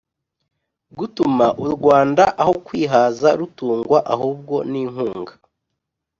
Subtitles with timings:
[0.97, 5.33] gutuma u rwanda aho kwihaza rutungwa ahubwo n inkunga